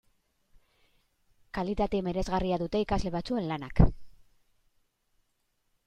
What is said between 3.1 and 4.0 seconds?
batzuen lanak.